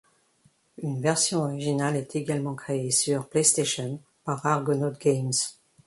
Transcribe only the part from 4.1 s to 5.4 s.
par Argonaut Games.